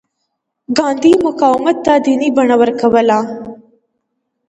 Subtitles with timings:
[0.77, 3.19] ګاندي مقاومت ته دیني بڼه ورکوله.